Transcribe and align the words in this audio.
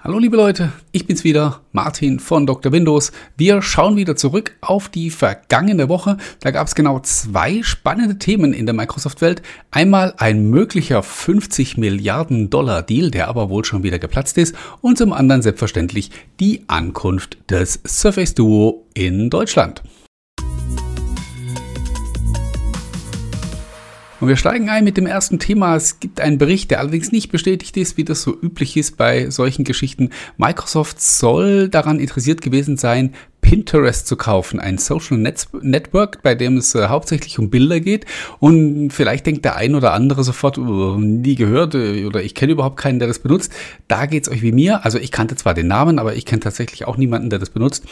Hallo 0.00 0.20
liebe 0.20 0.36
Leute, 0.36 0.72
ich 0.92 1.08
bin's 1.08 1.24
wieder, 1.24 1.60
Martin 1.72 2.20
von 2.20 2.46
Dr. 2.46 2.70
Windows. 2.70 3.10
Wir 3.36 3.62
schauen 3.62 3.96
wieder 3.96 4.14
zurück 4.14 4.56
auf 4.60 4.88
die 4.88 5.10
vergangene 5.10 5.88
Woche. 5.88 6.18
Da 6.38 6.52
gab 6.52 6.68
es 6.68 6.76
genau 6.76 7.00
zwei 7.00 7.64
spannende 7.64 8.16
Themen 8.16 8.52
in 8.52 8.64
der 8.64 8.76
Microsoft-Welt. 8.76 9.42
Einmal 9.72 10.14
ein 10.18 10.50
möglicher 10.50 11.02
50 11.02 11.78
Milliarden 11.78 12.48
Dollar 12.48 12.82
Deal, 12.82 13.10
der 13.10 13.26
aber 13.26 13.50
wohl 13.50 13.64
schon 13.64 13.82
wieder 13.82 13.98
geplatzt 13.98 14.38
ist. 14.38 14.54
Und 14.82 14.98
zum 14.98 15.12
anderen 15.12 15.42
selbstverständlich 15.42 16.12
die 16.38 16.62
Ankunft 16.68 17.50
des 17.50 17.80
Surface 17.84 18.34
Duo 18.34 18.86
in 18.94 19.30
Deutschland. 19.30 19.82
Und 24.20 24.28
wir 24.28 24.36
steigen 24.36 24.68
ein 24.68 24.84
mit 24.84 24.96
dem 24.96 25.06
ersten 25.06 25.38
Thema. 25.38 25.76
Es 25.76 26.00
gibt 26.00 26.20
einen 26.20 26.38
Bericht, 26.38 26.70
der 26.70 26.80
allerdings 26.80 27.12
nicht 27.12 27.30
bestätigt 27.30 27.76
ist, 27.76 27.96
wie 27.96 28.04
das 28.04 28.22
so 28.22 28.36
üblich 28.40 28.76
ist 28.76 28.96
bei 28.96 29.30
solchen 29.30 29.64
Geschichten. 29.64 30.10
Microsoft 30.36 31.00
soll 31.00 31.68
daran 31.68 32.00
interessiert 32.00 32.40
gewesen 32.40 32.76
sein, 32.76 33.14
Pinterest 33.40 34.06
zu 34.06 34.16
kaufen, 34.16 34.58
ein 34.58 34.76
Social 34.76 35.16
Network, 35.16 36.22
bei 36.22 36.34
dem 36.34 36.56
es 36.56 36.74
äh, 36.74 36.88
hauptsächlich 36.88 37.38
um 37.38 37.48
Bilder 37.48 37.78
geht. 37.78 38.04
Und 38.40 38.90
vielleicht 38.90 39.26
denkt 39.26 39.44
der 39.44 39.56
ein 39.56 39.76
oder 39.76 39.94
andere 39.94 40.24
sofort, 40.24 40.58
oh, 40.58 40.96
nie 40.98 41.36
gehört 41.36 41.74
äh, 41.76 42.04
oder 42.04 42.22
ich 42.22 42.34
kenne 42.34 42.52
überhaupt 42.52 42.76
keinen, 42.76 42.98
der 42.98 43.08
das 43.08 43.20
benutzt. 43.20 43.52
Da 43.86 44.06
geht 44.06 44.24
es 44.24 44.32
euch 44.32 44.42
wie 44.42 44.52
mir. 44.52 44.84
Also 44.84 44.98
ich 44.98 45.12
kannte 45.12 45.36
zwar 45.36 45.54
den 45.54 45.68
Namen, 45.68 46.00
aber 46.00 46.16
ich 46.16 46.26
kenne 46.26 46.40
tatsächlich 46.40 46.86
auch 46.86 46.96
niemanden, 46.96 47.30
der 47.30 47.38
das 47.38 47.50
benutzt. 47.50 47.84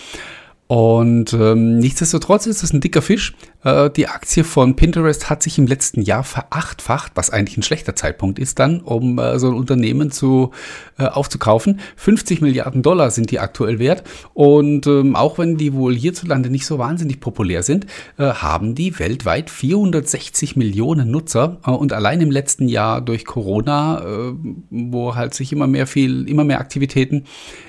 Und 0.68 1.32
ähm, 1.32 1.78
nichtsdestotrotz 1.78 2.46
ist 2.46 2.64
es 2.64 2.72
ein 2.72 2.80
dicker 2.80 3.02
Fisch. 3.02 3.34
Äh, 3.62 3.88
die 3.90 4.08
Aktie 4.08 4.42
von 4.42 4.74
Pinterest 4.74 5.30
hat 5.30 5.40
sich 5.40 5.58
im 5.58 5.66
letzten 5.68 6.02
Jahr 6.02 6.24
verachtfacht, 6.24 7.12
was 7.14 7.30
eigentlich 7.30 7.56
ein 7.56 7.62
schlechter 7.62 7.94
Zeitpunkt 7.94 8.40
ist 8.40 8.58
dann, 8.58 8.80
um 8.80 9.18
äh, 9.20 9.38
so 9.38 9.46
ein 9.46 9.54
Unternehmen 9.54 10.10
zu, 10.10 10.50
äh, 10.98 11.04
aufzukaufen. 11.04 11.78
50 11.94 12.40
Milliarden 12.40 12.82
Dollar 12.82 13.12
sind 13.12 13.30
die 13.30 13.38
aktuell 13.38 13.78
wert. 13.78 14.02
Und 14.34 14.88
ähm, 14.88 15.14
auch 15.14 15.38
wenn 15.38 15.56
die 15.56 15.72
wohl 15.72 15.94
hierzulande 15.94 16.50
nicht 16.50 16.66
so 16.66 16.78
wahnsinnig 16.78 17.20
populär 17.20 17.62
sind, 17.62 17.86
äh, 18.18 18.24
haben 18.24 18.74
die 18.74 18.98
weltweit 18.98 19.50
460 19.50 20.56
Millionen 20.56 21.12
Nutzer. 21.12 21.58
Äh, 21.64 21.70
und 21.70 21.92
allein 21.92 22.20
im 22.20 22.32
letzten 22.32 22.66
Jahr 22.66 23.00
durch 23.00 23.24
Corona, 23.24 24.00
äh, 24.00 24.32
wo 24.70 25.14
halt 25.14 25.34
sich 25.34 25.52
immer 25.52 25.68
mehr 25.68 25.86
viel, 25.86 26.28
immer 26.28 26.42
mehr 26.42 26.58
Aktivitäten 26.58 27.24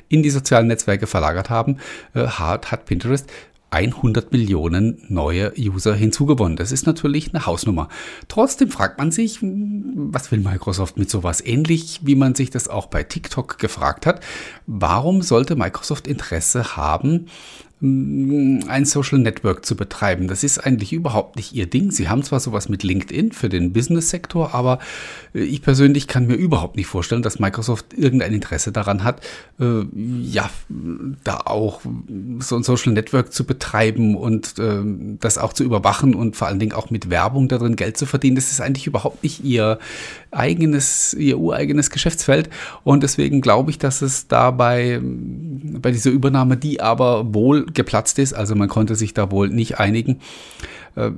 in 0.10 0.24
die 0.24 0.30
sozialen 0.30 0.68
Netzwerke 0.68 1.08
verlagert 1.08 1.50
haben, 1.50 1.78
äh, 2.14 2.28
hat, 2.28 2.72
hat 2.72 2.86
Pinterest 2.86 3.30
100 3.70 4.32
Millionen 4.32 5.04
neue 5.10 5.52
User 5.58 5.94
hinzugewonnen. 5.94 6.56
Das 6.56 6.72
ist 6.72 6.88
natürlich 6.88 7.34
eine 7.34 7.46
Hausnummer. 7.46 7.90
Trotzdem 8.30 8.70
fragt 8.70 8.98
man 8.98 9.12
sich, 9.12 9.40
was 9.42 10.32
will 10.32 10.40
Microsoft 10.40 10.98
mit 10.98 11.10
sowas? 11.10 11.42
Ähnlich 11.42 12.00
wie 12.04 12.16
man 12.16 12.34
sich 12.34 12.50
das 12.50 12.70
auch 12.70 12.86
bei 12.86 13.04
TikTok 13.04 13.60
gefragt 13.60 14.06
hat. 14.06 14.22
Warum 14.68 15.22
sollte 15.22 15.58
Microsoft 15.58 16.08
Interesse 16.08 16.78
haben, 16.78 17.28
ein 17.80 18.86
Social 18.86 19.20
Network 19.20 19.64
zu 19.64 19.76
betreiben. 19.76 20.28
Das 20.28 20.44
ist 20.44 20.58
eigentlich 20.58 20.94
überhaupt 20.94 21.36
nicht 21.36 21.54
ihr 21.54 21.68
Ding. 21.68 21.92
Sie 21.92 22.10
haben 22.10 22.24
zwar 22.24 22.40
sowas 22.40 22.70
mit 22.70 22.82
LinkedIn 22.82 23.34
für 23.34 23.50
den 23.50 23.72
Business-Sektor, 23.72 24.56
aber 24.56 24.80
äh, 25.36 25.44
ich 25.44 25.62
persönlich 25.62 26.08
kann 26.08 26.26
mir 26.26 26.34
überhaupt 26.34 26.76
nicht 26.76 26.88
vorstellen, 26.88 27.22
dass 27.22 27.38
Microsoft 27.38 27.94
irgendein 27.94 28.34
Interesse 28.34 28.72
daran 28.72 29.04
hat, 29.04 29.22
äh, 29.60 29.84
ja, 30.22 30.50
da 31.24 31.42
auch 31.46 31.82
so 32.40 32.56
ein 32.56 32.64
Social 32.64 32.94
Network 32.94 33.32
zu 33.32 33.44
betreiben 33.44 34.16
und 34.16 34.58
äh, 34.58 34.82
das 35.20 35.38
auch 35.38 35.54
zu 35.54 35.64
überwachen 35.64 36.16
und 36.16 36.36
vor 36.36 36.48
allen 36.48 36.60
Dingen 36.60 36.74
auch 36.74 36.90
mit 36.90 37.12
Werbung 37.12 37.48
darin 37.48 37.76
Geld 37.76 37.96
zu 37.96 38.08
verdienen. 38.08 38.38
Das 38.38 38.52
ist 38.52 38.60
eigentlich 38.60 38.88
überhaupt 38.88 39.22
nicht 39.22 39.44
ihr 39.44 39.78
eigenes, 40.32 41.14
ihr 41.14 41.38
ureigenes 41.38 41.92
Geschäftsfeld. 41.92 42.50
Und 42.84 43.04
deswegen 43.04 43.42
glaube 43.42 43.70
ich, 43.70 43.78
dass 43.78 44.02
es 44.02 44.28
dabei 44.28 45.00
bei 45.64 45.92
dieser 45.92 46.12
Übernahme, 46.12 46.58
die 46.58 46.82
aber 46.82 47.34
wohl 47.34 47.66
geplatzt 47.66 48.20
ist. 48.20 48.34
Also 48.34 48.56
man 48.56 48.70
konnte 48.70 48.96
sich 48.96 49.14
da 49.14 49.32
wohl 49.32 49.50
nicht 49.50 49.80
einigen. 49.80 50.20
Äh, 50.96 51.12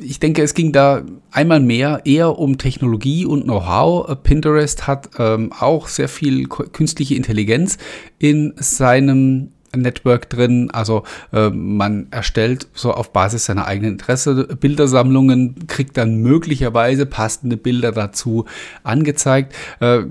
ich 0.00 0.20
denke, 0.20 0.42
es 0.42 0.54
ging 0.54 0.72
da 0.72 1.02
einmal 1.30 1.60
mehr 1.60 2.02
eher 2.04 2.38
um 2.38 2.58
Technologie 2.58 3.26
und 3.26 3.44
Know-how. 3.44 4.22
Pinterest 4.22 4.86
hat 4.86 5.10
ähm, 5.18 5.52
auch 5.58 5.88
sehr 5.88 6.08
viel 6.08 6.46
künstliche 6.48 7.14
Intelligenz 7.14 7.78
in 8.18 8.54
seinem 8.56 9.50
Network 9.74 10.30
drin. 10.30 10.70
Also 10.70 11.02
äh, 11.32 11.50
man 11.50 12.08
erstellt 12.10 12.68
so 12.72 12.92
auf 12.92 13.12
Basis 13.12 13.46
seiner 13.46 13.66
eigenen 13.66 13.92
Interesse 13.92 14.56
Bildersammlungen, 14.56 15.66
kriegt 15.66 15.96
dann 15.96 16.16
möglicherweise 16.16 17.06
passende 17.06 17.56
Bilder 17.56 17.92
dazu 17.92 18.46
angezeigt. 18.82 19.54
Äh, 19.80 20.04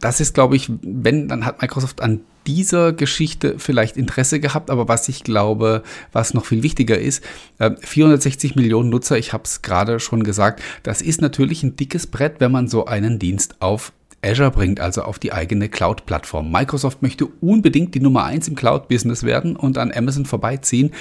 das 0.00 0.20
ist, 0.20 0.34
glaube 0.34 0.56
ich, 0.56 0.70
wenn, 0.82 1.28
dann 1.28 1.44
hat 1.44 1.60
Microsoft 1.60 2.00
an 2.00 2.20
dieser 2.46 2.92
Geschichte 2.92 3.56
vielleicht 3.58 3.96
Interesse 3.96 4.40
gehabt, 4.40 4.70
aber 4.70 4.88
was 4.88 5.08
ich 5.08 5.22
glaube, 5.22 5.82
was 6.12 6.34
noch 6.34 6.46
viel 6.46 6.62
wichtiger 6.62 6.98
ist, 6.98 7.22
460 7.58 8.52
äh, 8.52 8.54
Millionen 8.58 8.88
Nutzer, 8.88 9.18
ich 9.18 9.32
habe 9.32 9.44
es 9.44 9.62
gerade 9.62 10.00
schon 10.00 10.24
gesagt, 10.24 10.62
das 10.82 11.02
ist 11.02 11.20
natürlich 11.20 11.62
ein 11.62 11.76
dickes 11.76 12.06
Brett, 12.06 12.36
wenn 12.38 12.52
man 12.52 12.68
so 12.68 12.86
einen 12.86 13.18
Dienst 13.18 13.56
auf 13.60 13.92
Azure 14.22 14.50
bringt, 14.50 14.80
also 14.80 15.02
auf 15.02 15.18
die 15.18 15.32
eigene 15.32 15.68
Cloud-Plattform. 15.68 16.50
Microsoft 16.50 17.02
möchte 17.02 17.26
unbedingt 17.26 17.94
die 17.94 18.00
Nummer 18.00 18.24
eins 18.24 18.48
im 18.48 18.56
Cloud-Business 18.56 19.22
werden 19.22 19.54
und 19.54 19.78
an 19.78 19.92
Amazon 19.92 20.24
vorbeiziehen. 20.24 20.92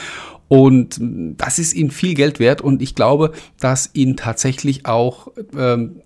Und 0.50 1.00
das 1.00 1.59
ist 1.59 1.74
ihnen 1.74 1.91
viel 1.91 2.13
Geld 2.13 2.40
wert 2.40 2.62
und 2.62 2.81
ich 2.81 2.96
glaube, 2.96 3.34
dass 3.59 3.90
ihnen 3.94 4.16
tatsächlich 4.16 4.86
auch 4.86 5.30
ähm, 5.57 6.02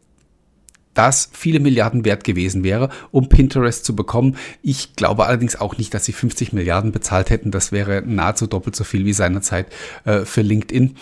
das 0.93 1.29
viele 1.31 1.59
Milliarden 1.59 2.05
wert 2.05 2.23
gewesen 2.23 2.63
wäre, 2.63 2.89
um 3.11 3.29
Pinterest 3.29 3.85
zu 3.85 3.95
bekommen. 3.95 4.37
Ich 4.61 4.95
glaube 4.95 5.25
allerdings 5.25 5.55
auch 5.55 5.77
nicht, 5.77 5.93
dass 5.93 6.05
sie 6.05 6.13
50 6.13 6.53
Milliarden 6.53 6.91
bezahlt 6.91 7.29
hätten. 7.29 7.51
Das 7.51 7.71
wäre 7.71 8.01
nahezu 8.05 8.47
doppelt 8.47 8.75
so 8.75 8.83
viel 8.83 9.05
wie 9.05 9.13
seinerzeit 9.13 9.67
äh, 10.05 10.25
für 10.25 10.41
LinkedIn. 10.41 10.95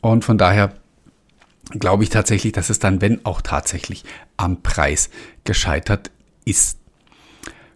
Und 0.00 0.24
von 0.24 0.38
daher 0.38 0.72
glaube 1.70 2.02
ich 2.02 2.10
tatsächlich, 2.10 2.52
dass 2.52 2.70
es 2.70 2.78
dann, 2.78 3.00
wenn 3.00 3.24
auch 3.24 3.42
tatsächlich, 3.42 4.04
am 4.36 4.62
Preis 4.62 5.10
gescheitert 5.44 6.10
ist. 6.44 6.78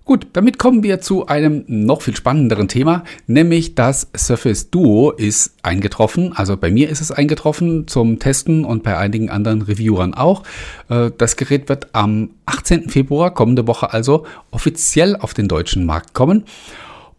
Gut, 0.05 0.27
damit 0.33 0.59
kommen 0.59 0.83
wir 0.83 1.01
zu 1.01 1.27
einem 1.27 1.65
noch 1.69 2.03
viel 2.03 2.17
spannenderen 2.17 2.67
Thema, 2.67 3.05
nämlich 3.29 3.77
das 3.77 4.09
Surface 4.17 4.69
Duo 4.69 5.13
ist 5.13 5.55
eingetroffen. 5.63 6.33
Also 6.35 6.57
bei 6.57 6.73
mir 6.73 6.89
ist 6.89 7.01
es 7.01 7.13
eingetroffen 7.13 7.87
zum 7.87 8.19
Testen 8.19 8.65
und 8.65 8.83
bei 8.83 8.99
einigen 8.99 9.31
anderen 9.31 9.63
Reviewern 9.63 10.13
auch. 10.15 10.43
Äh, 10.89 11.13
das 11.17 11.37
Gerät 11.37 11.69
wird 11.69 11.95
am 11.95 12.31
18. 12.47 12.91
Februar, 12.91 13.33
kommende 13.33 13.69
Woche 13.69 13.93
also, 13.93 14.27
offiziell 14.51 15.15
auf 15.15 15.35
den 15.35 15.47
deutschen 15.47 15.87
Markt 15.87 16.15
kommen. 16.15 16.45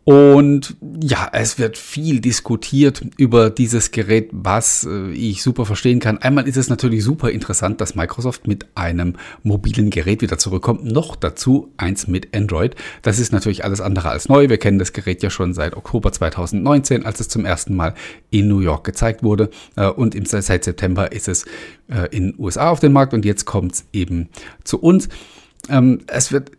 Und 0.06 0.76
ja, 1.02 1.30
es 1.32 1.58
wird 1.58 1.78
viel 1.78 2.20
diskutiert 2.20 3.06
über 3.18 3.50
dieses 3.50 3.92
Gerät, 3.92 4.30
was 4.34 4.86
äh, 4.90 5.12
ich 5.12 5.42
super 5.42 5.66
verstehen 5.66 6.02
kann. 6.02 6.18
Einmal 6.18 6.46
ist 6.46 6.58
es 6.58 6.70
natürlich 6.70 7.06
super 7.06 7.30
interessant, 7.30 7.80
dass 7.80 7.96
Microsoft 7.96 8.46
mit 8.46 8.66
einem 8.76 9.16
mobilen 9.44 9.92
Gerät 9.92 10.22
wieder 10.22 10.38
zurückkommt. 10.38 10.84
Noch 10.84 11.16
dazu 11.16 11.72
eins 11.78 12.08
mit 12.08 12.36
Android. 12.36 12.76
Das 13.02 13.18
ist 13.18 13.32
natürlich 13.32 13.64
alles 13.64 13.80
andere 13.80 14.10
als 14.10 14.28
neu. 14.28 14.50
Wir 14.50 14.58
kennen 14.58 14.78
das 14.78 14.92
Gerät 14.92 15.24
ja 15.24 15.30
schon 15.30 15.54
seit 15.54 15.78
Oktober 15.78 16.12
2019, 16.12 17.06
als 17.06 17.22
es 17.22 17.30
zum 17.30 17.46
ersten 17.46 17.74
Mal 17.74 17.94
in 18.30 18.50
New 18.50 18.60
York 18.60 18.84
gezeigt 18.84 19.24
wurde. 19.24 19.52
Äh, 19.78 19.88
und 19.88 20.16
seit 20.28 20.66
September 20.66 21.14
ist 21.14 21.30
es 21.30 21.46
äh, 21.88 22.10
in 22.12 22.36
USA 22.38 22.70
auf 22.70 22.82
den 22.82 22.92
Markt 22.92 23.14
und 23.14 23.24
jetzt 23.24 23.46
kommt 23.46 23.74
es 23.74 23.86
eben 23.94 24.28
zu 24.66 24.82
uns. 24.82 25.08
Ähm, 25.70 26.02
es 26.08 26.34
wird 26.34 26.52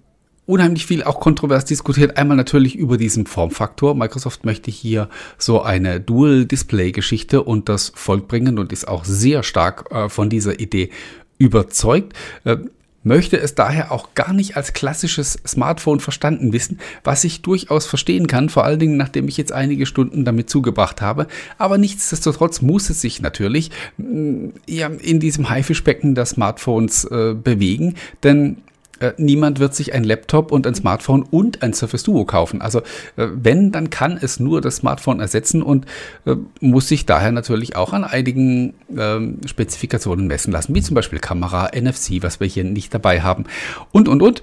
unheimlich 0.47 0.87
viel 0.87 1.03
auch 1.03 1.21
kontrovers 1.21 1.65
diskutiert. 1.65 2.17
Einmal 2.17 2.37
natürlich 2.37 2.77
über 2.77 2.97
diesen 2.97 3.27
Formfaktor. 3.27 3.95
Microsoft 3.95 4.45
möchte 4.45 4.71
hier 4.71 5.09
so 5.39 5.63
eine 5.63 6.01
Dual-Display-Geschichte 6.01 7.43
und 7.43 7.69
das 7.69 7.93
Volk 7.95 8.29
bringen 8.29 8.59
und 8.59 8.73
ist 8.73 8.87
auch 8.87 9.05
sehr 9.05 9.43
stark 9.43 9.91
äh, 9.91 10.09
von 10.09 10.29
dieser 10.29 10.61
Idee 10.61 10.91
überzeugt. 11.39 12.13
Äh, 12.45 12.59
möchte 13.05 13.39
es 13.39 13.55
daher 13.55 13.93
auch 13.93 14.15
gar 14.15 14.33
nicht 14.33 14.57
als 14.57 14.73
klassisches 14.73 15.39
Smartphone 15.47 16.01
verstanden 16.01 16.53
wissen, 16.53 16.81
was 17.05 17.23
ich 17.23 17.43
durchaus 17.43 17.87
verstehen 17.87 18.27
kann, 18.27 18.49
vor 18.49 18.65
allen 18.65 18.79
Dingen 18.79 18.97
nachdem 18.97 19.29
ich 19.29 19.37
jetzt 19.37 19.53
einige 19.53 19.87
Stunden 19.87 20.25
damit 20.25 20.51
zugebracht 20.51 21.03
habe. 21.03 21.29
Aber 21.59 21.79
nichtsdestotrotz 21.79 22.63
muss 22.63 22.91
es 22.91 23.01
sich 23.01 23.21
natürlich 23.21 23.71
mm, 23.99 24.49
ja, 24.67 24.89
in 24.89 25.21
diesem 25.21 25.51
Haifischbecken 25.51 26.15
der 26.15 26.27
Smartphones 26.27 27.05
äh, 27.05 27.35
bewegen, 27.35 27.95
denn 28.23 28.57
äh, 29.05 29.15
niemand 29.19 29.59
wird 29.59 29.75
sich 29.75 29.93
ein 29.93 30.05
Laptop 30.05 30.51
und 30.51 30.67
ein 30.67 30.75
Smartphone 30.75 31.23
und 31.23 31.63
ein 31.63 31.73
Surface 31.73 32.03
Duo 32.05 32.25
kaufen. 32.25 32.61
Also 32.61 32.81
äh, 33.17 33.29
wenn, 33.35 33.73
dann 33.73 33.91
kann 33.91 34.19
es 34.21 34.41
nur 34.41 34.61
das 34.61 34.77
Smartphone 34.77 35.21
ersetzen 35.21 35.63
und 35.63 35.87
äh, 36.27 36.37
muss 36.61 36.89
sich 36.89 37.07
daher 37.07 37.33
natürlich 37.33 37.77
auch 37.77 37.93
an 37.93 38.05
einigen 38.05 38.75
ähm, 38.97 39.41
Spezifikationen 39.47 40.27
messen 40.27 40.53
lassen, 40.53 40.75
wie 40.75 40.83
zum 40.83 40.95
Beispiel 40.95 41.19
Kamera, 41.19 41.71
NFC, 41.75 42.23
was 42.23 42.41
wir 42.41 42.47
hier 42.47 42.65
nicht 42.65 42.95
dabei 42.95 43.21
haben 43.21 43.45
und, 43.93 44.09
und, 44.09 44.23
und. 44.23 44.43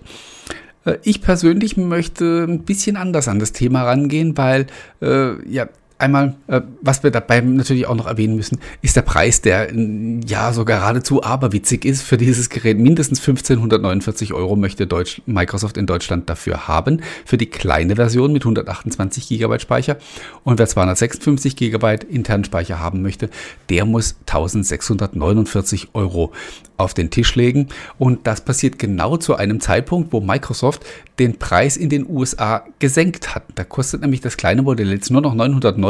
Ich 1.04 1.22
persönlich 1.22 1.78
möchte 1.78 2.44
ein 2.50 2.64
bisschen 2.64 2.98
anders 2.98 3.28
an 3.28 3.38
das 3.38 3.52
Thema 3.52 3.84
rangehen, 3.84 4.36
weil 4.36 4.66
äh, 5.00 5.48
ja, 5.48 5.68
einmal, 6.02 6.36
äh, 6.48 6.62
was 6.82 7.04
wir 7.04 7.12
dabei 7.12 7.42
natürlich 7.42 7.88
auch 7.88 7.96
noch 7.96 8.08
erwähnen 8.08 8.36
müssen, 8.36 8.60
ist 8.82 8.96
der 8.96 9.02
Preis, 9.04 9.42
der 9.42 9.70
ja 9.74 10.52
so 10.54 10.66
geradezu 10.66 11.24
aberwitzig 11.24 11.86
ist 11.86 12.02
für 12.02 12.18
dieses 12.18 12.50
Gerät. 12.50 12.78
Mindestens 12.78 13.20
1549 13.20 14.34
Euro 14.34 14.56
möchte 14.56 14.88
Deutsch, 14.88 15.22
Microsoft 15.26 15.78
in 15.78 15.86
Deutschland 15.86 16.30
dafür 16.30 16.68
haben, 16.68 17.02
für 17.26 17.38
die 17.38 17.46
kleine 17.46 17.96
Version 17.96 18.34
mit 18.34 18.44
128 18.44 19.30
GB 19.30 19.60
Speicher. 19.60 19.98
Und 20.44 20.60
wer 20.60 20.68
256 20.68 21.56
GB 21.56 22.00
internen 22.10 22.44
Speicher 22.44 22.80
haben 22.80 23.02
möchte, 23.02 23.30
der 23.70 23.86
muss 23.86 24.16
1649 24.22 25.90
Euro 25.94 26.32
auf 26.78 26.94
den 26.94 27.10
Tisch 27.10 27.36
legen. 27.36 27.68
Und 27.98 28.28
das 28.28 28.42
passiert 28.42 28.80
genau 28.80 29.18
zu 29.18 29.36
einem 29.36 29.60
Zeitpunkt, 29.60 30.12
wo 30.12 30.20
Microsoft 30.20 30.84
den 31.20 31.38
Preis 31.38 31.78
in 31.78 31.90
den 31.90 32.10
USA 32.10 32.66
gesenkt 32.80 33.36
hat. 33.36 33.44
Da 33.56 33.64
kostet 33.64 34.02
nämlich 34.02 34.22
das 34.22 34.38
kleine 34.38 34.64
Modell 34.64 34.92
jetzt 34.92 35.12
nur 35.12 35.22
noch 35.22 35.36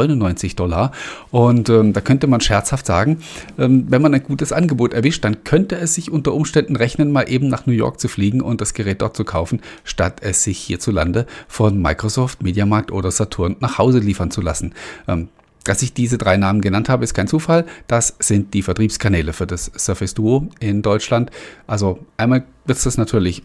999 0.08 0.56
Dollar. 0.56 0.92
Und 1.30 1.68
ähm, 1.68 1.92
da 1.92 2.00
könnte 2.00 2.26
man 2.26 2.40
scherzhaft 2.40 2.86
sagen, 2.86 3.18
ähm, 3.58 3.86
wenn 3.88 4.02
man 4.02 4.14
ein 4.14 4.22
gutes 4.22 4.52
Angebot 4.52 4.94
erwischt, 4.94 5.24
dann 5.24 5.44
könnte 5.44 5.76
es 5.76 5.94
sich 5.94 6.10
unter 6.10 6.32
Umständen 6.34 6.76
rechnen, 6.76 7.12
mal 7.12 7.30
eben 7.30 7.48
nach 7.48 7.66
New 7.66 7.72
York 7.72 8.00
zu 8.00 8.08
fliegen 8.08 8.40
und 8.40 8.60
das 8.60 8.74
Gerät 8.74 9.02
dort 9.02 9.16
zu 9.16 9.24
kaufen, 9.24 9.60
statt 9.84 10.20
es 10.22 10.42
sich 10.42 10.58
hierzulande 10.58 11.26
von 11.48 11.80
Microsoft, 11.80 12.42
Mediamarkt 12.42 12.92
oder 12.92 13.10
Saturn 13.10 13.56
nach 13.60 13.78
Hause 13.78 13.98
liefern 13.98 14.30
zu 14.30 14.40
lassen. 14.40 14.74
Ähm, 15.08 15.28
dass 15.64 15.82
ich 15.82 15.94
diese 15.94 16.18
drei 16.18 16.36
Namen 16.36 16.60
genannt 16.60 16.88
habe, 16.88 17.04
ist 17.04 17.14
kein 17.14 17.28
Zufall. 17.28 17.66
Das 17.86 18.16
sind 18.18 18.52
die 18.52 18.62
Vertriebskanäle 18.62 19.32
für 19.32 19.46
das 19.46 19.70
Surface 19.76 20.14
Duo 20.14 20.48
in 20.58 20.82
Deutschland. 20.82 21.30
Also 21.66 22.00
einmal 22.16 22.44
wird 22.64 22.78
es 22.78 22.84
das 22.84 22.98
natürlich 22.98 23.44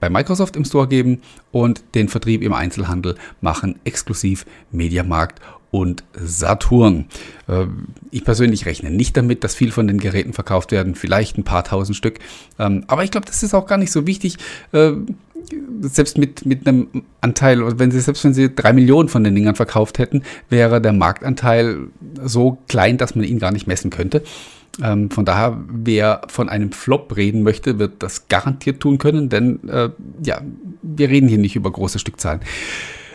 bei 0.00 0.10
Microsoft 0.10 0.56
im 0.56 0.64
Store 0.64 0.88
geben 0.88 1.20
und 1.52 1.84
den 1.94 2.08
Vertrieb 2.08 2.42
im 2.42 2.52
Einzelhandel 2.52 3.14
machen 3.40 3.78
exklusiv 3.84 4.46
Mediamarkt 4.70 5.40
und 5.72 6.04
Saturn. 6.14 7.06
Ähm, 7.48 7.86
ich 8.12 8.24
persönlich 8.24 8.66
rechne 8.66 8.90
nicht 8.90 9.16
damit, 9.16 9.42
dass 9.42 9.56
viel 9.56 9.72
von 9.72 9.88
den 9.88 9.98
Geräten 9.98 10.34
verkauft 10.34 10.70
werden, 10.70 10.94
vielleicht 10.94 11.38
ein 11.38 11.44
paar 11.44 11.64
tausend 11.64 11.96
Stück. 11.96 12.20
Ähm, 12.60 12.84
aber 12.86 13.02
ich 13.02 13.10
glaube, 13.10 13.26
das 13.26 13.42
ist 13.42 13.54
auch 13.54 13.66
gar 13.66 13.78
nicht 13.78 13.90
so 13.90 14.06
wichtig. 14.06 14.36
Ähm, 14.72 15.16
selbst 15.80 16.18
mit, 16.18 16.46
mit 16.46 16.68
einem 16.68 17.04
Anteil, 17.20 17.78
wenn 17.78 17.90
sie, 17.90 18.00
selbst 18.00 18.22
wenn 18.22 18.34
sie 18.34 18.54
drei 18.54 18.72
Millionen 18.72 19.08
von 19.08 19.24
den 19.24 19.34
Dingern 19.34 19.56
verkauft 19.56 19.98
hätten, 19.98 20.22
wäre 20.50 20.80
der 20.80 20.92
Marktanteil 20.92 21.88
so 22.22 22.58
klein, 22.68 22.98
dass 22.98 23.16
man 23.16 23.24
ihn 23.24 23.40
gar 23.40 23.50
nicht 23.50 23.66
messen 23.66 23.90
könnte. 23.90 24.22
Ähm, 24.82 25.10
von 25.10 25.24
daher, 25.24 25.58
wer 25.68 26.20
von 26.28 26.50
einem 26.50 26.70
Flop 26.72 27.16
reden 27.16 27.42
möchte, 27.42 27.78
wird 27.78 28.02
das 28.02 28.28
garantiert 28.28 28.80
tun 28.80 28.98
können, 28.98 29.30
denn 29.30 29.66
äh, 29.68 29.88
ja, 30.22 30.42
wir 30.82 31.08
reden 31.08 31.28
hier 31.28 31.38
nicht 31.38 31.56
über 31.56 31.72
große 31.72 31.98
Stückzahlen. 31.98 32.40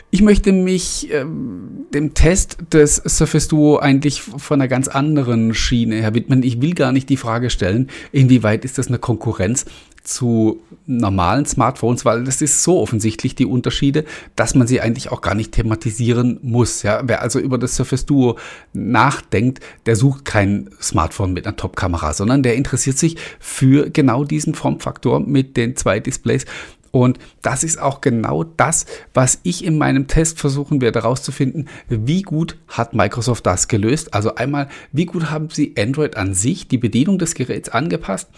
Ich 0.09 0.21
möchte 0.21 0.53
mich 0.53 1.11
ähm, 1.11 1.85
dem 1.93 2.13
Test 2.13 2.57
des 2.71 2.95
Surface 2.95 3.49
Duo 3.49 3.77
eigentlich 3.77 4.21
von 4.21 4.61
einer 4.61 4.69
ganz 4.69 4.87
anderen 4.87 5.53
Schiene 5.53 5.95
her 5.95 6.13
widmen. 6.13 6.43
Ich 6.43 6.61
will 6.61 6.73
gar 6.73 6.93
nicht 6.93 7.09
die 7.09 7.17
Frage 7.17 7.49
stellen, 7.49 7.89
inwieweit 8.13 8.63
ist 8.63 8.77
das 8.77 8.87
eine 8.87 8.99
Konkurrenz 8.99 9.65
zu 10.07 10.61
normalen 10.85 11.45
Smartphones, 11.45 12.05
weil 12.05 12.23
das 12.23 12.41
ist 12.41 12.63
so 12.63 12.79
offensichtlich 12.79 13.35
die 13.35 13.45
Unterschiede, 13.45 14.05
dass 14.37 14.55
man 14.55 14.65
sie 14.65 14.79
eigentlich 14.79 15.11
auch 15.11 15.19
gar 15.19 15.35
nicht 15.35 15.51
thematisieren 15.51 16.39
muss. 16.41 16.83
Ja? 16.83 17.01
Wer 17.03 17.21
also 17.21 17.39
über 17.39 17.57
das 17.57 17.75
Surface 17.75 18.05
Duo 18.05 18.37
nachdenkt, 18.71 19.59
der 19.85 19.97
sucht 19.97 20.23
kein 20.23 20.69
Smartphone 20.81 21.33
mit 21.33 21.45
einer 21.45 21.57
Top-Kamera, 21.57 22.13
sondern 22.13 22.41
der 22.41 22.55
interessiert 22.55 22.97
sich 22.97 23.17
für 23.39 23.89
genau 23.89 24.23
diesen 24.23 24.55
Formfaktor 24.55 25.19
mit 25.19 25.57
den 25.57 25.75
zwei 25.75 25.99
Displays. 25.99 26.45
Und 26.91 27.19
das 27.41 27.63
ist 27.63 27.79
auch 27.79 28.01
genau 28.01 28.43
das, 28.43 28.85
was 29.13 29.39
ich 29.43 29.63
in 29.63 29.77
meinem 29.77 30.07
Test 30.07 30.39
versuchen 30.39 30.81
werde 30.81 31.01
herauszufinden, 31.01 31.67
wie 31.87 32.21
gut 32.21 32.57
hat 32.67 32.93
Microsoft 32.93 33.45
das 33.45 33.67
gelöst. 33.67 34.13
Also 34.13 34.35
einmal, 34.35 34.67
wie 34.91 35.05
gut 35.05 35.29
haben 35.29 35.49
sie 35.49 35.75
Android 35.77 36.17
an 36.17 36.33
sich, 36.33 36.67
die 36.67 36.77
Bedienung 36.77 37.19
des 37.19 37.35
Geräts 37.35 37.69
angepasst 37.69 38.29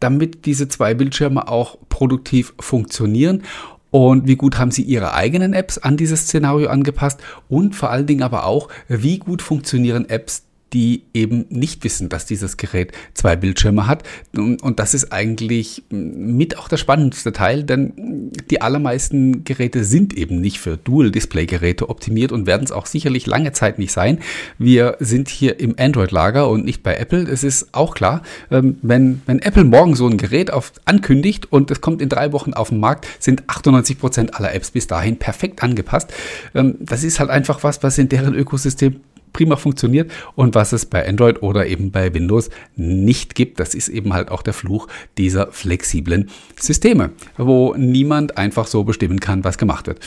damit 0.00 0.46
diese 0.46 0.68
zwei 0.68 0.94
Bildschirme 0.94 1.48
auch 1.48 1.78
produktiv 1.88 2.54
funktionieren? 2.58 3.42
Und 3.90 4.26
wie 4.26 4.36
gut 4.36 4.58
haben 4.58 4.70
Sie 4.70 4.82
Ihre 4.82 5.14
eigenen 5.14 5.54
Apps 5.54 5.78
an 5.78 5.96
dieses 5.96 6.22
Szenario 6.22 6.68
angepasst? 6.68 7.20
Und 7.48 7.74
vor 7.74 7.90
allen 7.90 8.06
Dingen 8.06 8.22
aber 8.22 8.44
auch, 8.44 8.68
wie 8.86 9.18
gut 9.18 9.40
funktionieren 9.40 10.08
Apps, 10.08 10.44
die 10.72 11.04
eben 11.14 11.46
nicht 11.48 11.84
wissen, 11.84 12.08
dass 12.08 12.26
dieses 12.26 12.56
Gerät 12.56 12.92
zwei 13.14 13.36
Bildschirme 13.36 13.86
hat. 13.86 14.02
Und 14.36 14.78
das 14.78 14.94
ist 14.94 15.12
eigentlich 15.12 15.82
mit 15.90 16.58
auch 16.58 16.68
der 16.68 16.76
spannendste 16.76 17.32
Teil, 17.32 17.64
denn 17.64 18.30
die 18.50 18.60
allermeisten 18.60 19.44
Geräte 19.44 19.84
sind 19.84 20.14
eben 20.14 20.40
nicht 20.40 20.58
für 20.60 20.76
Dual-Display-Geräte 20.76 21.88
optimiert 21.88 22.32
und 22.32 22.46
werden 22.46 22.64
es 22.64 22.72
auch 22.72 22.86
sicherlich 22.86 23.26
lange 23.26 23.52
Zeit 23.52 23.78
nicht 23.78 23.92
sein. 23.92 24.18
Wir 24.58 24.96
sind 25.00 25.28
hier 25.28 25.60
im 25.60 25.74
Android-Lager 25.78 26.48
und 26.48 26.64
nicht 26.64 26.82
bei 26.82 26.96
Apple. 26.96 27.22
Es 27.22 27.44
ist 27.44 27.68
auch 27.72 27.94
klar, 27.94 28.22
ähm, 28.50 28.78
wenn, 28.82 29.22
wenn 29.26 29.38
Apple 29.38 29.64
morgen 29.64 29.94
so 29.94 30.06
ein 30.06 30.18
Gerät 30.18 30.52
auf, 30.52 30.72
ankündigt 30.84 31.50
und 31.50 31.70
es 31.70 31.80
kommt 31.80 32.02
in 32.02 32.08
drei 32.08 32.32
Wochen 32.32 32.52
auf 32.52 32.68
den 32.68 32.80
Markt, 32.80 33.06
sind 33.18 33.48
98 33.48 33.98
Prozent 33.98 34.34
aller 34.34 34.54
Apps 34.54 34.70
bis 34.70 34.86
dahin 34.86 35.16
perfekt 35.16 35.62
angepasst. 35.62 36.12
Ähm, 36.54 36.76
das 36.80 37.04
ist 37.04 37.20
halt 37.20 37.30
einfach 37.30 37.62
was, 37.62 37.82
was 37.82 37.98
in 37.98 38.08
deren 38.08 38.34
Ökosystem 38.34 39.00
prima 39.32 39.56
funktioniert 39.56 40.10
und 40.34 40.54
was 40.54 40.72
es 40.72 40.86
bei 40.86 41.06
Android 41.06 41.42
oder 41.42 41.66
eben 41.66 41.90
bei 41.90 42.12
Windows 42.14 42.50
nicht 42.76 43.34
gibt. 43.34 43.60
Das 43.60 43.74
ist 43.74 43.88
eben 43.88 44.14
halt 44.14 44.30
auch 44.30 44.42
der 44.42 44.54
Fluch 44.54 44.88
dieser 45.16 45.52
flexiblen 45.52 46.30
Systeme, 46.58 47.10
wo 47.36 47.74
niemand 47.76 48.36
einfach 48.38 48.66
so 48.66 48.84
bestimmen 48.84 49.20
kann, 49.20 49.44
was 49.44 49.58
gemacht 49.58 49.86
wird. 49.86 50.00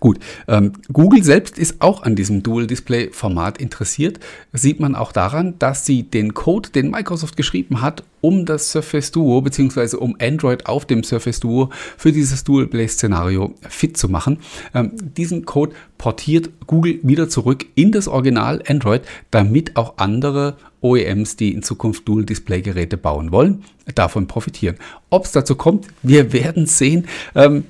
Gut, 0.00 0.18
ähm, 0.46 0.74
Google 0.92 1.24
selbst 1.24 1.58
ist 1.58 1.80
auch 1.80 2.02
an 2.02 2.14
diesem 2.14 2.42
Dual-Display-Format 2.42 3.58
interessiert. 3.58 4.20
Sieht 4.52 4.80
man 4.80 4.94
auch 4.94 5.12
daran, 5.12 5.58
dass 5.58 5.86
sie 5.86 6.02
den 6.02 6.34
Code, 6.34 6.68
den 6.68 6.90
Microsoft 6.90 7.38
geschrieben 7.38 7.80
hat, 7.80 8.04
um 8.20 8.44
das 8.44 8.70
Surface 8.70 9.10
Duo 9.12 9.40
bzw. 9.40 9.96
um 9.96 10.14
Android 10.20 10.66
auf 10.66 10.84
dem 10.84 11.02
Surface 11.02 11.40
Duo 11.40 11.70
für 11.96 12.12
dieses 12.12 12.44
Dual-Display-Szenario 12.44 13.54
fit 13.68 13.96
zu 13.96 14.08
machen, 14.08 14.38
ähm, 14.74 14.92
diesen 15.16 15.46
Code 15.46 15.74
portiert 15.96 16.50
Google 16.66 17.00
wieder 17.02 17.28
zurück 17.28 17.64
in 17.74 17.90
das 17.90 18.08
Original 18.08 18.62
Android, 18.68 19.02
damit 19.30 19.76
auch 19.76 19.94
andere 19.96 20.56
OEMs, 20.80 21.36
die 21.36 21.52
in 21.54 21.62
Zukunft 21.62 22.06
Dual-Display-Geräte 22.06 22.96
bauen 22.98 23.32
wollen, 23.32 23.64
davon 23.94 24.26
profitieren. 24.26 24.76
Ob 25.10 25.24
es 25.24 25.32
dazu 25.32 25.56
kommt, 25.56 25.88
wir 26.02 26.32
werden 26.32 26.66
sehen. 26.66 27.08
Ähm, 27.34 27.64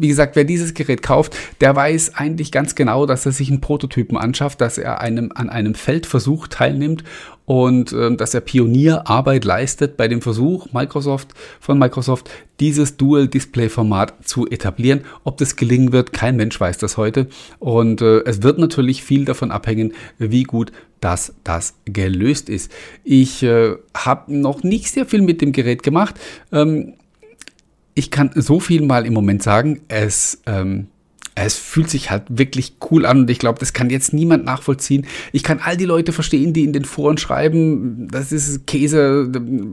wie 0.00 0.08
gesagt, 0.08 0.36
wer 0.36 0.44
dieses 0.44 0.74
Gerät 0.74 1.02
kauft, 1.02 1.36
der 1.60 1.76
weiß 1.76 2.14
eigentlich 2.14 2.50
ganz 2.50 2.74
genau, 2.74 3.06
dass 3.06 3.26
er 3.26 3.32
sich 3.32 3.50
einen 3.50 3.60
Prototypen 3.60 4.16
anschafft, 4.16 4.60
dass 4.60 4.78
er 4.78 5.00
einem, 5.00 5.30
an 5.34 5.50
einem 5.50 5.74
Feldversuch 5.74 6.48
teilnimmt 6.48 7.04
und 7.44 7.92
äh, 7.92 8.14
dass 8.14 8.32
er 8.32 8.40
Pionierarbeit 8.40 9.44
leistet 9.44 9.96
bei 9.96 10.08
dem 10.08 10.22
Versuch 10.22 10.72
Microsoft 10.72 11.30
von 11.58 11.78
Microsoft 11.78 12.30
dieses 12.60 12.96
Dual 12.96 13.28
Display 13.28 13.68
Format 13.68 14.14
zu 14.24 14.48
etablieren. 14.48 15.00
Ob 15.24 15.36
das 15.38 15.56
gelingen 15.56 15.92
wird, 15.92 16.12
kein 16.12 16.36
Mensch 16.36 16.60
weiß 16.60 16.78
das 16.78 16.96
heute 16.96 17.26
und 17.58 18.02
äh, 18.02 18.20
es 18.20 18.42
wird 18.42 18.58
natürlich 18.58 19.02
viel 19.02 19.24
davon 19.24 19.50
abhängen, 19.50 19.94
wie 20.18 20.44
gut 20.44 20.72
dass 21.00 21.34
das 21.44 21.74
gelöst 21.86 22.48
ist. 22.48 22.70
Ich 23.04 23.42
äh, 23.42 23.76
habe 23.94 24.36
noch 24.36 24.62
nicht 24.62 24.90
sehr 24.90 25.06
viel 25.06 25.22
mit 25.22 25.40
dem 25.40 25.52
Gerät 25.52 25.82
gemacht. 25.82 26.14
Ähm, 26.52 26.94
ich 28.00 28.10
kann 28.10 28.30
so 28.34 28.60
viel 28.60 28.80
mal 28.80 29.04
im 29.04 29.12
Moment 29.12 29.42
sagen. 29.42 29.82
Es 29.88 30.40
ähm, 30.46 30.86
es 31.34 31.56
fühlt 31.56 31.88
sich 31.88 32.10
halt 32.10 32.24
wirklich 32.28 32.74
cool 32.90 33.06
an 33.06 33.20
und 33.20 33.30
ich 33.30 33.38
glaube, 33.38 33.58
das 33.58 33.72
kann 33.72 33.88
jetzt 33.88 34.12
niemand 34.12 34.44
nachvollziehen. 34.44 35.06
Ich 35.32 35.42
kann 35.42 35.60
all 35.62 35.76
die 35.76 35.84
Leute 35.84 36.12
verstehen, 36.12 36.52
die 36.52 36.64
in 36.64 36.72
den 36.72 36.84
Foren 36.84 37.18
schreiben, 37.18 38.08
das 38.10 38.32
ist 38.32 38.66
Käse, 38.66 39.30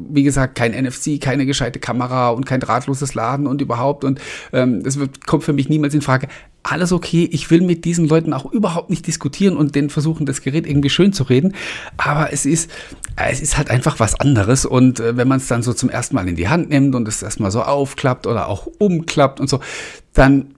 wie 0.10 0.24
gesagt, 0.24 0.56
kein 0.56 0.72
NFC, 0.72 1.20
keine 1.20 1.46
gescheite 1.46 1.80
Kamera 1.80 2.30
und 2.30 2.46
kein 2.46 2.60
drahtloses 2.60 3.16
Laden 3.16 3.48
und 3.48 3.62
überhaupt 3.62 4.04
und 4.04 4.22
ähm, 4.54 4.84
das 4.84 5.00
wird, 5.00 5.26
kommt 5.26 5.44
für 5.44 5.54
mich 5.54 5.70
niemals 5.70 5.94
in 5.94 6.02
Frage. 6.02 6.28
Alles 6.64 6.92
okay, 6.92 7.28
ich 7.32 7.50
will 7.50 7.62
mit 7.62 7.86
diesen 7.86 8.08
Leuten 8.08 8.34
auch 8.34 8.52
überhaupt 8.52 8.90
nicht 8.90 9.08
diskutieren 9.08 9.56
und 9.56 9.74
den 9.74 9.90
versuchen, 9.90 10.26
das 10.26 10.42
Gerät 10.42 10.68
irgendwie 10.68 10.90
schön 10.90 11.14
zu 11.14 11.24
reden, 11.24 11.54
aber 11.96 12.32
es 12.34 12.46
ist, 12.46 12.70
es 13.18 13.42
ist 13.42 13.58
halt 13.58 13.70
einfach 13.70 14.00
was 14.00 14.20
anderes 14.20 14.66
und 14.66 15.00
äh, 15.00 15.18
wenn 15.18 15.28
man 15.28 15.38
es 15.38 15.48
dann 15.48 15.64
so 15.64 15.74
zum 15.74 15.90
ersten 15.90 16.16
Mal 16.16 16.28
in 16.28 16.36
die 16.36 16.48
Hand 16.48 16.70
nimmt 16.70 16.96
und 16.96 17.08
es 17.08 17.24
erstmal 17.24 17.52
so 17.52 17.64
aufklappt 17.64 18.28
oder 18.28 18.48
auch 18.48 18.68
umklappt 18.78 19.40
und 19.40 19.50
so, 19.50 19.60
dann 20.14 20.54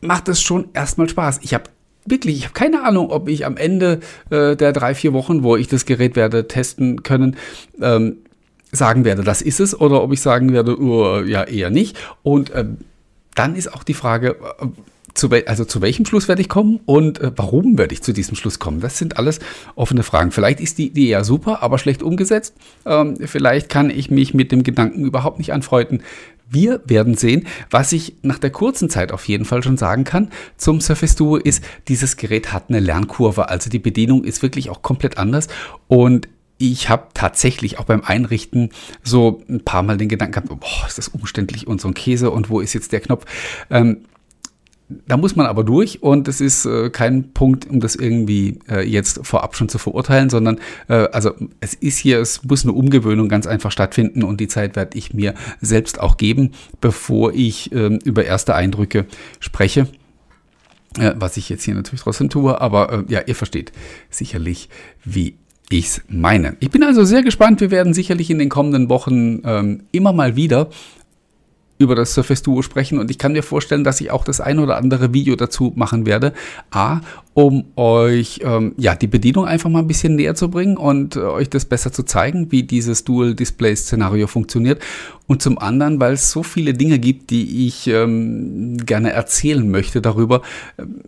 macht 0.00 0.28
es 0.28 0.40
schon 0.40 0.68
erstmal 0.72 1.08
Spaß. 1.08 1.40
Ich 1.42 1.54
habe 1.54 1.64
wirklich, 2.06 2.38
ich 2.38 2.44
habe 2.44 2.54
keine 2.54 2.84
Ahnung, 2.84 3.10
ob 3.10 3.28
ich 3.28 3.44
am 3.44 3.56
Ende 3.56 4.00
äh, 4.30 4.56
der 4.56 4.72
drei, 4.72 4.94
vier 4.94 5.12
Wochen, 5.12 5.42
wo 5.42 5.56
ich 5.56 5.68
das 5.68 5.84
Gerät 5.84 6.16
werde 6.16 6.48
testen 6.48 7.02
können, 7.02 7.36
ähm, 7.80 8.18
sagen 8.72 9.04
werde, 9.04 9.22
das 9.22 9.42
ist 9.42 9.60
es, 9.60 9.78
oder 9.78 10.02
ob 10.02 10.12
ich 10.12 10.20
sagen 10.20 10.52
werde, 10.52 10.78
uh, 10.78 11.22
ja, 11.22 11.44
eher 11.44 11.70
nicht. 11.70 11.96
Und 12.22 12.52
ähm, 12.54 12.78
dann 13.34 13.56
ist 13.56 13.72
auch 13.72 13.82
die 13.82 13.94
Frage, 13.94 14.36
äh, 14.60 14.66
zu 15.18 15.30
also 15.46 15.64
zu 15.64 15.82
welchem 15.82 16.06
Schluss 16.06 16.28
werde 16.28 16.40
ich 16.40 16.48
kommen 16.48 16.80
und 16.86 17.20
äh, 17.20 17.32
warum 17.36 17.76
werde 17.76 17.92
ich 17.92 18.02
zu 18.02 18.12
diesem 18.12 18.36
Schluss 18.36 18.58
kommen? 18.58 18.80
Das 18.80 18.98
sind 18.98 19.18
alles 19.18 19.40
offene 19.74 20.02
Fragen. 20.02 20.30
Vielleicht 20.30 20.60
ist 20.60 20.78
die 20.78 20.86
Idee 20.86 21.08
ja 21.08 21.24
super, 21.24 21.62
aber 21.62 21.78
schlecht 21.78 22.02
umgesetzt. 22.02 22.54
Ähm, 22.86 23.16
vielleicht 23.24 23.68
kann 23.68 23.90
ich 23.90 24.10
mich 24.10 24.32
mit 24.34 24.52
dem 24.52 24.62
Gedanken 24.62 25.04
überhaupt 25.04 25.38
nicht 25.38 25.52
anfreunden, 25.52 26.02
Wir 26.50 26.80
werden 26.86 27.14
sehen. 27.14 27.46
Was 27.70 27.92
ich 27.92 28.14
nach 28.22 28.38
der 28.38 28.48
kurzen 28.50 28.88
Zeit 28.88 29.12
auf 29.12 29.28
jeden 29.28 29.44
Fall 29.44 29.62
schon 29.62 29.76
sagen 29.76 30.04
kann 30.04 30.30
zum 30.56 30.80
Surface 30.80 31.14
Duo 31.14 31.36
ist, 31.36 31.62
dieses 31.88 32.16
Gerät 32.16 32.54
hat 32.54 32.70
eine 32.70 32.80
Lernkurve. 32.80 33.50
Also 33.50 33.68
die 33.68 33.78
Bedienung 33.78 34.24
ist 34.24 34.40
wirklich 34.40 34.70
auch 34.70 34.80
komplett 34.80 35.18
anders. 35.18 35.48
Und 35.88 36.28
ich 36.56 36.88
habe 36.88 37.08
tatsächlich 37.14 37.78
auch 37.78 37.84
beim 37.84 38.02
Einrichten 38.02 38.70
so 39.02 39.42
ein 39.48 39.60
paar 39.60 39.82
Mal 39.82 39.96
den 39.96 40.08
Gedanken 40.08 40.32
gehabt, 40.32 40.48
boah, 40.48 40.86
ist 40.86 40.98
das 40.98 41.08
umständlich 41.08 41.66
und 41.66 41.80
so 41.80 41.88
ein 41.88 41.94
Käse 41.94 42.30
und 42.30 42.50
wo 42.50 42.60
ist 42.60 42.72
jetzt 42.72 42.92
der 42.92 43.00
Knopf? 43.00 43.24
Ähm, 43.70 43.98
da 44.88 45.16
muss 45.16 45.36
man 45.36 45.46
aber 45.46 45.64
durch 45.64 46.02
und 46.02 46.28
es 46.28 46.40
ist 46.40 46.64
äh, 46.64 46.88
kein 46.90 47.32
Punkt, 47.32 47.68
um 47.68 47.80
das 47.80 47.94
irgendwie 47.94 48.58
äh, 48.70 48.88
jetzt 48.88 49.20
vorab 49.26 49.54
schon 49.54 49.68
zu 49.68 49.78
verurteilen, 49.78 50.30
sondern 50.30 50.58
äh, 50.88 51.08
also 51.12 51.32
es 51.60 51.74
ist 51.74 51.98
hier, 51.98 52.20
es 52.20 52.44
muss 52.44 52.64
eine 52.64 52.72
Umgewöhnung 52.72 53.28
ganz 53.28 53.46
einfach 53.46 53.70
stattfinden 53.70 54.22
und 54.22 54.40
die 54.40 54.48
Zeit 54.48 54.76
werde 54.76 54.96
ich 54.96 55.12
mir 55.12 55.34
selbst 55.60 56.00
auch 56.00 56.16
geben, 56.16 56.52
bevor 56.80 57.34
ich 57.34 57.70
ähm, 57.72 57.98
über 58.04 58.24
erste 58.24 58.54
Eindrücke 58.54 59.06
spreche. 59.40 59.88
Äh, 60.98 61.12
was 61.16 61.36
ich 61.36 61.50
jetzt 61.50 61.64
hier 61.64 61.74
natürlich 61.74 62.02
trotzdem 62.02 62.30
tue, 62.30 62.58
aber 62.58 62.92
äh, 62.92 63.12
ja, 63.12 63.20
ihr 63.26 63.34
versteht 63.34 63.72
sicherlich, 64.08 64.70
wie 65.04 65.36
ich 65.70 65.86
es 65.86 66.02
meine. 66.08 66.56
Ich 66.60 66.70
bin 66.70 66.82
also 66.82 67.04
sehr 67.04 67.22
gespannt. 67.22 67.60
Wir 67.60 67.70
werden 67.70 67.92
sicherlich 67.92 68.30
in 68.30 68.38
den 68.38 68.48
kommenden 68.48 68.88
Wochen 68.88 69.42
ähm, 69.44 69.82
immer 69.92 70.14
mal 70.14 70.34
wieder 70.34 70.70
über 71.78 71.94
das 71.94 72.14
Surface 72.14 72.42
Duo 72.42 72.62
sprechen 72.62 72.98
und 72.98 73.10
ich 73.10 73.18
kann 73.18 73.32
mir 73.32 73.42
vorstellen, 73.42 73.84
dass 73.84 74.00
ich 74.00 74.10
auch 74.10 74.24
das 74.24 74.40
ein 74.40 74.58
oder 74.58 74.76
andere 74.76 75.14
Video 75.14 75.36
dazu 75.36 75.72
machen 75.76 76.06
werde. 76.06 76.32
A, 76.70 77.00
um 77.34 77.66
euch 77.76 78.40
ähm, 78.42 78.74
ja 78.76 78.96
die 78.96 79.06
Bedienung 79.06 79.46
einfach 79.46 79.70
mal 79.70 79.78
ein 79.78 79.86
bisschen 79.86 80.16
näher 80.16 80.34
zu 80.34 80.50
bringen 80.50 80.76
und 80.76 81.16
äh, 81.16 81.20
euch 81.20 81.48
das 81.48 81.64
besser 81.64 81.92
zu 81.92 82.02
zeigen, 82.02 82.50
wie 82.50 82.64
dieses 82.64 83.04
Dual 83.04 83.34
Display 83.34 83.76
Szenario 83.76 84.26
funktioniert. 84.26 84.82
Und 85.26 85.42
zum 85.42 85.58
anderen, 85.58 86.00
weil 86.00 86.14
es 86.14 86.30
so 86.30 86.42
viele 86.42 86.74
Dinge 86.74 86.98
gibt, 86.98 87.30
die 87.30 87.66
ich 87.66 87.86
ähm, 87.86 88.76
gerne 88.78 89.12
erzählen 89.12 89.70
möchte 89.70 90.02
darüber. 90.02 90.42
Ähm, 90.78 91.02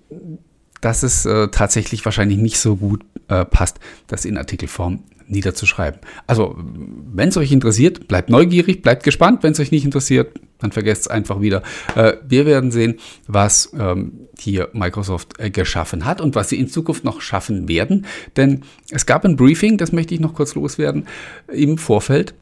dass 0.81 1.03
es 1.03 1.27
äh, 1.27 1.49
tatsächlich 1.49 2.07
wahrscheinlich 2.07 2.39
nicht 2.39 2.59
so 2.59 2.77
gut 2.77 3.05
äh, 3.29 3.45
passt, 3.45 3.81
das 4.07 4.25
in 4.25 4.39
Artikelform 4.39 5.01
niederzuschreiben. 5.27 6.01
Also, 6.27 6.57
wenn 6.57 7.29
es 7.29 7.37
euch 7.37 7.53
interessiert, 7.53 8.09
bleibt 8.09 8.31
neugierig, 8.31 8.83
bleibt 8.83 9.05
gespannt. 9.05 9.43
Wenn 9.43 9.53
es 9.53 9.61
euch 9.61 9.71
nicht 9.71 9.85
interessiert, 9.85 10.41
dann 10.61 10.73
vergesst 10.73 11.03
es 11.03 11.09
einfach 11.09 11.41
wieder. 11.41 11.63
Äh, 11.95 12.15
wir 12.27 12.47
werden 12.47 12.71
sehen, 12.71 12.97
was 13.27 13.73
ähm, 13.79 14.29
hier 14.39 14.69
Microsoft 14.73 15.39
äh, 15.39 15.51
geschaffen 15.51 16.05
hat 16.05 16.21
und 16.21 16.35
was 16.35 16.49
sie 16.49 16.59
in 16.59 16.69
Zukunft 16.69 17.05
noch 17.05 17.21
schaffen 17.21 17.69
werden. 17.69 18.07
Denn 18.37 18.63
es 18.91 19.07
gab 19.07 19.25
ein 19.25 19.37
Briefing, 19.37 19.79
das 19.79 19.93
möchte 19.93 20.15
ich 20.15 20.21
noch 20.21 20.35
kurz 20.35 20.55
loswerden, 20.55 21.07
im 21.53 21.79
Vorfeld 21.79 22.35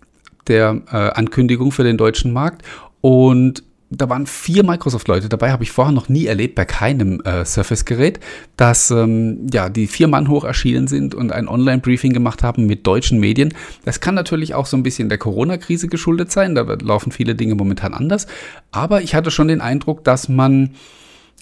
der 0.49 0.83
äh, 0.91 0.97
Ankündigung 0.97 1.73
für 1.73 1.85
den 1.85 1.97
deutschen 1.97 2.33
Markt. 2.33 2.63
Und 3.01 3.63
da 3.91 4.09
waren 4.09 4.27
vier 4.27 4.65
Microsoft-Leute 4.65 5.29
dabei, 5.29 5.51
habe 5.51 5.63
ich 5.63 5.73
vorher 5.73 5.93
noch 5.93 6.09
nie 6.09 6.27
erlebt 6.27 6.55
bei 6.55 6.65
keinem 6.67 7.21
äh, 7.23 7.45
Surface-Gerät, 7.45 8.21
dass 8.57 8.91
ähm, 8.91 9.47
ja, 9.53 9.71
die 9.71 9.87
vier 9.87 10.09
Mann 10.09 10.29
hoch 10.29 10.45
erschienen 10.45 10.89
sind 10.89 11.15
und 11.15 11.33
ein 11.33 11.49
Online-Briefing 11.49 12.13
gemacht 12.13 12.43
haben 12.43 12.67
mit 12.67 12.87
deutschen 12.87 13.19
Medien. 13.19 13.55
Das 13.85 14.01
kann 14.01 14.15
natürlich 14.15 14.55
auch 14.55 14.67
so 14.67 14.77
ein 14.77 14.83
bisschen 14.83 15.09
der 15.09 15.19
Corona-Krise 15.19 15.89
geschuldet 15.89 16.31
sein, 16.31 16.55
da 16.55 16.63
laufen 16.63 17.13
viele 17.13 17.35
Dinge 17.35 17.55
momentan 17.55 17.95
anders. 17.95 18.27
Aber 18.71 19.01
ich 19.01 19.15
hatte 19.15 19.31
schon 19.31 19.49
den 19.49 19.63
Eindruck, 19.63 20.05
dass 20.05 20.29
man 20.29 20.75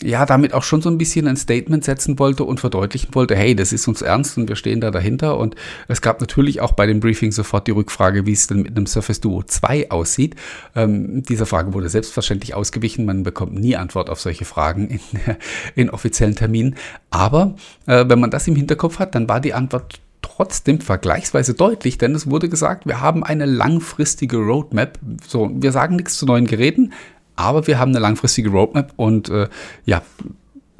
ja, 0.02 0.26
damit 0.26 0.52
auch 0.52 0.62
schon 0.62 0.82
so 0.82 0.90
ein 0.90 0.98
bisschen 0.98 1.26
ein 1.26 1.36
Statement 1.36 1.82
setzen 1.82 2.18
wollte 2.18 2.44
und 2.44 2.60
verdeutlichen 2.60 3.14
wollte, 3.14 3.34
hey, 3.34 3.56
das 3.56 3.72
ist 3.72 3.88
uns 3.88 4.02
ernst 4.02 4.36
und 4.36 4.48
wir 4.48 4.56
stehen 4.56 4.80
da 4.80 4.90
dahinter. 4.90 5.38
Und 5.38 5.54
es 5.88 6.02
gab 6.02 6.20
natürlich 6.20 6.60
auch 6.60 6.72
bei 6.72 6.86
dem 6.86 7.00
Briefing 7.00 7.32
sofort 7.32 7.66
die 7.66 7.70
Rückfrage, 7.70 8.26
wie 8.26 8.32
es 8.32 8.46
denn 8.46 8.62
mit 8.62 8.76
einem 8.76 8.86
Surface 8.86 9.20
Duo 9.20 9.42
2 9.42 9.90
aussieht. 9.90 10.36
Ähm, 10.74 11.22
dieser 11.22 11.46
Frage 11.46 11.72
wurde 11.72 11.88
selbstverständlich 11.88 12.54
ausgewichen. 12.54 13.06
Man 13.06 13.22
bekommt 13.22 13.54
nie 13.54 13.76
Antwort 13.76 14.10
auf 14.10 14.20
solche 14.20 14.44
Fragen 14.44 14.88
in, 14.88 15.00
in 15.74 15.90
offiziellen 15.90 16.34
Terminen. 16.34 16.76
Aber 17.10 17.54
äh, 17.86 18.04
wenn 18.06 18.20
man 18.20 18.30
das 18.30 18.46
im 18.48 18.56
Hinterkopf 18.56 18.98
hat, 18.98 19.14
dann 19.14 19.28
war 19.28 19.40
die 19.40 19.54
Antwort 19.54 20.00
trotzdem 20.20 20.80
vergleichsweise 20.80 21.54
deutlich, 21.54 21.98
denn 21.98 22.14
es 22.14 22.28
wurde 22.28 22.48
gesagt, 22.48 22.86
wir 22.86 23.00
haben 23.00 23.24
eine 23.24 23.46
langfristige 23.46 24.36
Roadmap. 24.38 24.98
So, 25.26 25.50
wir 25.54 25.72
sagen 25.72 25.96
nichts 25.96 26.18
zu 26.18 26.26
neuen 26.26 26.46
Geräten, 26.46 26.92
aber 27.36 27.66
wir 27.66 27.78
haben 27.78 27.90
eine 27.90 28.00
langfristige 28.00 28.50
Roadmap 28.50 28.92
und 28.96 29.28
äh, 29.28 29.48
ja, 29.84 30.02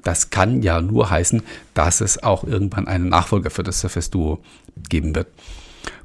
das 0.02 0.30
kann 0.30 0.62
ja 0.62 0.80
nur 0.80 1.10
heißen, 1.10 1.42
dass 1.74 2.00
es 2.00 2.22
auch 2.22 2.44
irgendwann 2.44 2.86
einen 2.86 3.08
Nachfolger 3.08 3.50
für 3.50 3.62
das 3.62 3.80
Surface 3.80 4.10
Duo 4.10 4.38
geben 4.88 5.14
wird. 5.14 5.28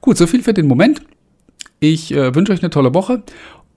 Gut, 0.01 0.17
so 0.17 0.27
viel 0.27 0.43
für 0.43 0.53
den 0.53 0.67
Moment. 0.67 1.01
Ich 1.79 2.11
äh, 2.13 2.33
wünsche 2.35 2.51
euch 2.51 2.61
eine 2.61 2.69
tolle 2.69 2.93
Woche 2.93 3.23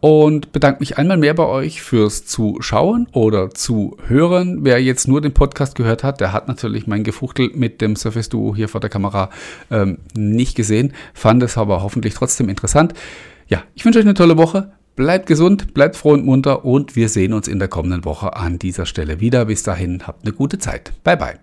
und 0.01 0.53
bedanke 0.53 0.81
mich 0.81 0.99
einmal 0.99 1.17
mehr 1.17 1.33
bei 1.33 1.47
euch 1.47 1.81
fürs 1.81 2.27
Zuschauen 2.27 3.09
oder 3.13 3.51
zu 3.51 3.97
hören. 4.07 4.59
Wer 4.61 4.83
jetzt 4.83 5.09
nur 5.09 5.23
den 5.23 5.33
Podcast 5.33 5.75
gehört 5.75 6.05
hat, 6.05 6.21
der 6.21 6.33
hat 6.33 6.49
natürlich 6.49 6.87
mein 6.87 7.05
Gefuchtel 7.05 7.51
mit 7.55 7.81
dem 7.81 7.97
Surface 7.97 8.29
Duo 8.29 8.55
hier 8.55 8.69
vor 8.69 8.83
der 8.83 8.91
Kamera 8.91 9.31
ähm, 9.71 9.99
nicht 10.15 10.57
gesehen, 10.57 10.93
fand 11.15 11.43
es 11.43 11.57
aber 11.57 11.83
hoffentlich 11.83 12.13
trotzdem 12.13 12.51
interessant. 12.51 12.93
Ja, 13.49 13.63
ich 13.75 13.85
wünsche 13.85 13.99
euch 13.99 14.05
eine 14.05 14.13
tolle 14.13 14.37
Woche. 14.37 14.73
Bleibt 14.97 15.27
gesund, 15.27 15.75
bleibt 15.75 15.97
froh 15.97 16.13
und 16.13 16.25
munter 16.25 16.65
und 16.65 16.95
wir 16.95 17.09
sehen 17.09 17.33
uns 17.33 17.49
in 17.49 17.59
der 17.59 17.69
kommenden 17.69 18.05
Woche 18.05 18.37
an 18.37 18.61
dieser 18.61 18.87
Stelle 18.87 19.19
wieder. 19.19 19.47
Bis 19.47 19.65
dahin, 19.65 20.07
habt 20.07 20.25
eine 20.25 20.33
gute 20.33 20.59
Zeit. 20.59 20.93
Bye 21.03 21.17
bye. 21.17 21.39